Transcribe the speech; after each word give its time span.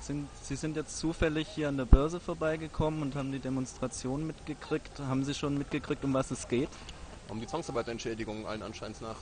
Sind, 0.00 0.28
Sie 0.42 0.56
sind 0.56 0.76
jetzt 0.76 0.98
zufällig 0.98 1.46
hier 1.48 1.68
an 1.68 1.76
der 1.76 1.84
Börse 1.84 2.20
vorbeigekommen 2.20 3.02
und 3.02 3.14
haben 3.14 3.32
die 3.32 3.38
Demonstration 3.38 4.26
mitgekriegt. 4.26 4.98
Haben 4.98 5.24
Sie 5.24 5.34
schon 5.34 5.58
mitgekriegt, 5.58 6.04
um 6.04 6.14
was 6.14 6.30
es 6.30 6.48
geht? 6.48 6.70
Um 7.28 7.38
die 7.38 7.46
Zwangsarbeiterentschädigung 7.46 8.46
allen 8.46 8.62
Anscheins 8.62 9.00
nach. 9.00 9.16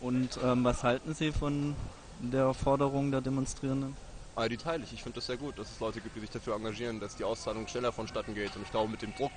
Und 0.00 0.38
ähm, 0.44 0.64
was 0.64 0.82
halten 0.82 1.14
Sie 1.14 1.30
von 1.30 1.76
der 2.18 2.52
Forderung 2.52 3.12
der 3.12 3.20
Demonstrierenden? 3.20 3.96
Aber 4.34 4.48
die 4.48 4.56
teile 4.56 4.82
ich. 4.82 4.92
Ich 4.92 5.02
finde 5.02 5.16
das 5.16 5.26
sehr 5.26 5.36
gut, 5.36 5.56
dass 5.58 5.70
es 5.70 5.78
Leute 5.78 6.00
gibt, 6.00 6.16
die 6.16 6.20
sich 6.20 6.30
dafür 6.30 6.56
engagieren, 6.56 6.98
dass 6.98 7.14
die 7.16 7.24
Auszahlung 7.24 7.68
schneller 7.68 7.92
vonstatten 7.92 8.34
geht. 8.34 8.56
Und 8.56 8.62
ich 8.62 8.70
glaube, 8.70 8.90
mit 8.90 9.02
dem 9.02 9.14
Druck 9.14 9.30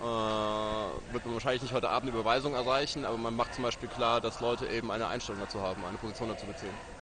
äh, 0.00 1.12
wird 1.12 1.24
man 1.24 1.34
wahrscheinlich 1.34 1.62
nicht 1.62 1.72
heute 1.72 1.88
Abend 1.88 2.10
eine 2.10 2.18
Überweisung 2.18 2.54
erreichen, 2.54 3.06
aber 3.06 3.16
man 3.16 3.34
macht 3.34 3.54
zum 3.54 3.64
Beispiel 3.64 3.88
klar, 3.88 4.20
dass 4.20 4.40
Leute 4.40 4.66
eben 4.66 4.90
eine 4.90 5.06
Einstellung 5.06 5.40
dazu 5.40 5.60
haben, 5.60 5.84
eine 5.84 5.96
Position 5.96 6.28
dazu 6.28 6.44
beziehen. 6.46 6.99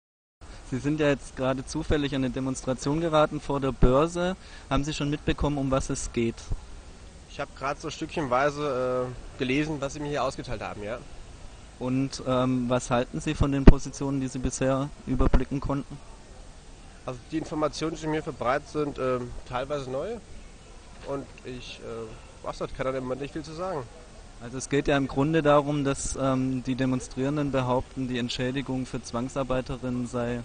Sie 0.72 0.80
sind 0.80 1.00
ja 1.00 1.10
jetzt 1.10 1.36
gerade 1.36 1.66
zufällig 1.66 2.16
an 2.16 2.24
eine 2.24 2.32
Demonstration 2.32 3.00
geraten 3.00 3.40
vor 3.40 3.60
der 3.60 3.72
Börse. 3.72 4.36
Haben 4.70 4.84
Sie 4.84 4.94
schon 4.94 5.10
mitbekommen, 5.10 5.58
um 5.58 5.70
was 5.70 5.90
es 5.90 6.12
geht? 6.12 6.36
Ich 7.30 7.40
habe 7.40 7.52
gerade 7.58 7.80
so 7.80 7.90
stückchenweise 7.90 9.08
äh, 9.08 9.38
gelesen, 9.40 9.78
was 9.80 9.94
Sie 9.94 10.00
mir 10.00 10.10
hier 10.10 10.24
ausgeteilt 10.24 10.62
haben, 10.62 10.82
ja. 10.84 10.98
Und 11.78 12.24
ähm, 12.26 12.70
was 12.70 12.90
halten 12.90 13.20
Sie 13.20 13.36
von 13.36 13.52
den 13.52 13.66
Positionen, 13.66 14.22
die 14.22 14.28
Sie 14.28 14.40
bisher 14.40 14.90
überblicken 15.06 15.60
konnten? 15.60 15.98
Also 17.06 17.20
die 17.32 17.38
Informationen, 17.38 17.98
die 18.02 18.08
mir 18.08 18.24
verbreitet 18.24 18.70
sind, 18.70 18.98
äh, 18.98 19.20
teilweise 19.48 19.92
neu. 19.92 20.16
Und 21.08 21.26
ich 21.44 21.80
äh, 21.84 22.08
was 22.46 22.60
kann 22.60 22.70
da 22.78 22.98
immer 22.98 23.16
nicht 23.16 23.34
viel 23.34 23.44
zu 23.44 23.54
sagen. 23.54 23.84
Also 24.42 24.58
es 24.58 24.70
geht 24.70 24.88
ja 24.88 24.98
im 24.98 25.08
Grunde 25.08 25.42
darum, 25.42 25.84
dass 25.84 26.18
ähm, 26.22 26.64
die 26.64 26.76
Demonstrierenden 26.76 27.52
behaupten, 27.52 28.08
die 28.08 28.20
Entschädigung 28.20 28.86
für 28.86 29.02
Zwangsarbeiterinnen 29.02 30.08
sei 30.08 30.42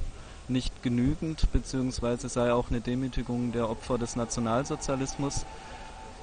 nicht 0.48 0.82
genügend, 0.82 1.50
beziehungsweise 1.52 2.28
sei 2.28 2.52
auch 2.52 2.70
eine 2.70 2.80
Demütigung 2.80 3.52
der 3.52 3.68
Opfer 3.68 3.98
des 3.98 4.16
Nationalsozialismus. 4.16 5.44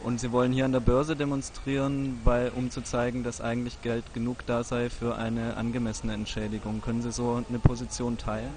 Und 0.03 0.19
sie 0.19 0.31
wollen 0.31 0.51
hier 0.51 0.65
an 0.65 0.71
der 0.71 0.79
Börse 0.79 1.15
demonstrieren, 1.15 2.21
weil, 2.23 2.51
um 2.55 2.69
zu 2.69 2.81
zeigen, 2.81 3.23
dass 3.23 3.41
eigentlich 3.41 3.81
Geld 3.81 4.13
genug 4.13 4.45
da 4.45 4.63
sei 4.63 4.89
für 4.89 5.15
eine 5.15 5.57
angemessene 5.57 6.13
Entschädigung. 6.13 6.81
Können 6.81 7.01
Sie 7.01 7.11
so 7.11 7.43
eine 7.49 7.59
Position 7.59 8.17
teilen? 8.17 8.51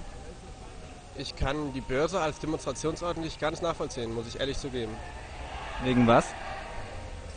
Ich 1.16 1.36
kann 1.36 1.72
die 1.72 1.80
Börse 1.80 2.20
als 2.20 2.38
Demonstrationsort 2.40 3.16
nicht 3.18 3.40
ganz 3.40 3.62
nachvollziehen, 3.62 4.14
muss 4.14 4.26
ich 4.28 4.38
ehrlich 4.38 4.58
zugeben. 4.58 4.92
Wegen 5.82 6.06
was? 6.06 6.26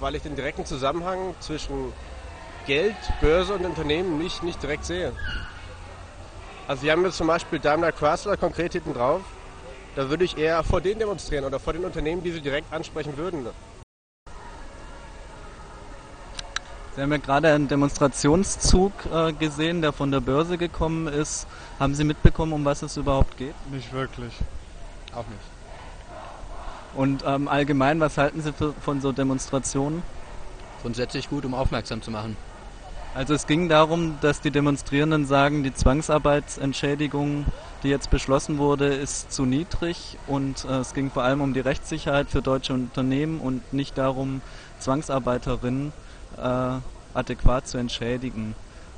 Weil 0.04 0.16
ich 0.16 0.22
den 0.22 0.36
direkten 0.36 0.66
Zusammenhang 0.66 1.34
zwischen 1.40 1.94
Geld, 2.68 2.94
Börse 3.22 3.54
und 3.54 3.64
Unternehmen 3.64 4.18
nicht, 4.18 4.44
nicht 4.44 4.62
direkt 4.62 4.84
sehe. 4.84 5.14
Also 6.68 6.84
wir 6.84 6.92
haben 6.92 7.06
jetzt 7.06 7.16
zum 7.16 7.28
Beispiel 7.28 7.58
Daimler 7.58 7.94
Chrysler 7.94 8.36
konkret 8.36 8.74
hinten 8.74 8.94
drauf. 8.94 9.22
Da 9.96 10.10
würde 10.10 10.26
ich 10.26 10.38
eher 10.38 10.62
vor 10.66 10.82
denen 10.82 11.00
demonstrieren 11.00 11.46
oder 11.46 11.58
vor 11.58 11.72
den 11.72 11.86
Unternehmen, 11.86 12.22
die 12.22 12.32
sie 12.32 12.42
direkt 12.42 12.74
ansprechen 12.74 13.16
würden. 13.16 13.48
Sie 16.98 17.02
haben 17.02 17.12
ja 17.14 17.18
gerade 17.18 17.54
einen 17.54 17.70
Demonstrationszug 17.70 18.92
äh, 19.10 19.32
gesehen, 19.32 19.82
der 19.82 19.94
von 19.94 20.12
der 20.12 20.20
Börse 20.20 20.58
gekommen 20.58 21.08
ist. 21.08 21.48
Haben 21.80 21.96
Sie 21.96 22.04
mitbekommen, 22.04 22.52
um 22.52 22.66
was 22.66 22.82
es 22.82 22.98
überhaupt 22.98 23.38
geht? 23.38 23.56
Nicht 23.72 23.94
wirklich. 23.94 24.34
Auch 25.14 25.26
nicht. 25.28 25.63
Und 26.96 27.24
ähm, 27.26 27.48
allgemein, 27.48 28.00
was 28.00 28.18
halten 28.18 28.42
Sie 28.42 28.54
für, 28.54 28.74
von 28.74 29.02
so 29.02 29.12
Demonstrationen? 29.12 30.04
Grundsätzlich 30.82 31.30
gut, 31.30 31.46
um 31.46 31.54
aufmerksam 31.54 32.02
zu 32.02 32.12
machen. 32.12 32.36
Also 33.16 33.36
es 33.36 33.46
ging 33.46 33.70
darum, 33.70 34.18
dass 34.22 34.42
die 34.42 34.50
Demonstrierenden 34.50 35.28
sagen, 35.28 35.64
die 35.64 35.74
Zwangsarbeitsentschädigung, 35.74 37.46
die 37.84 37.90
jetzt 37.90 38.10
beschlossen 38.10 38.58
wurde, 38.58 38.88
ist 38.88 39.32
zu 39.32 39.46
niedrig 39.46 40.18
und 40.26 40.66
äh, 40.66 40.80
es 40.80 40.96
ging 40.96 41.12
vor 41.12 41.24
allem 41.24 41.42
um 41.42 41.54
die 41.54 41.60
Rechtssicherheit 41.60 42.30
für 42.30 42.42
deutsche 42.42 42.74
Unternehmen 42.74 43.40
und 43.40 43.72
nicht 43.72 44.00
darum, 44.00 44.42
Zwangsarbeiterinnen 44.80 45.94
äh, 46.38 46.80
adäquat 47.14 47.68
zu 47.68 47.78
entschädigen. 47.78 48.56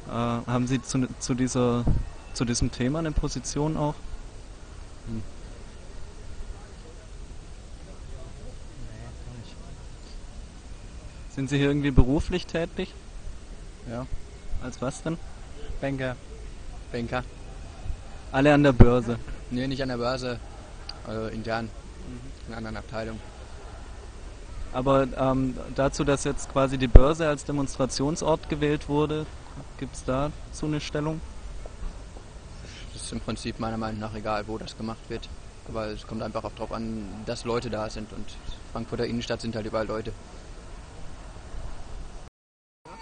Äh, 0.07 0.11
haben 0.11 0.67
Sie 0.67 0.81
zu, 0.81 1.07
zu, 1.19 1.34
dieser, 1.34 1.84
zu 2.34 2.45
diesem 2.45 2.72
Thema 2.72 3.00
eine 3.00 3.11
Position 3.11 3.75
auch? 3.75 3.95
Sind 11.35 11.50
Sie 11.50 11.57
hier 11.57 11.68
irgendwie 11.68 11.91
beruflich 11.91 12.46
tätig? 12.47 12.94
Ja. 13.90 14.07
Als 14.63 14.81
was 14.81 15.03
denn? 15.03 15.18
Banker. 15.81 16.16
Banker. 16.94 17.25
Alle 18.31 18.53
an 18.53 18.63
der 18.63 18.72
Börse. 18.72 19.19
Nee, 19.51 19.68
nicht 19.68 19.84
an 19.84 19.90
der 19.90 19.97
Börse. 19.97 20.40
Also 21.06 21.28
intern. 21.28 21.69
In 22.47 22.53
einer 22.53 22.57
anderen 22.57 22.78
Abteilung. 22.78 23.19
Aber 24.72 25.07
ähm, 25.18 25.57
dazu, 25.75 26.06
dass 26.06 26.23
jetzt 26.23 26.51
quasi 26.53 26.78
die 26.78 26.88
Börse 26.88 27.28
als 27.28 27.44
Demonstrationsort 27.44 28.47
gewählt 28.47 28.88
wurde, 28.88 29.25
gibt 29.78 29.96
es 29.96 30.06
dazu 30.06 30.66
eine 30.66 30.79
Stellung? 30.79 31.19
Das 32.94 33.03
ist 33.03 33.12
im 33.12 33.19
Prinzip 33.19 33.59
meiner 33.59 33.78
Meinung 33.78 34.00
nach 34.00 34.16
egal, 34.16 34.47
wo 34.47 34.57
das 34.57 34.78
gemacht 34.78 35.09
wird. 35.09 35.28
Aber 35.67 35.88
es 35.88 36.07
kommt 36.07 36.22
einfach 36.22 36.46
auch 36.46 36.53
darauf 36.53 36.72
an, 36.72 37.06
dass 37.25 37.44
Leute 37.44 37.69
da 37.69 37.90
sind. 37.90 38.13
Und 38.13 38.25
Frankfurter 38.72 39.06
Innenstadt 39.06 39.41
sind 39.41 39.56
halt 39.56 39.66
überall 39.66 39.88
Leute. 39.88 40.13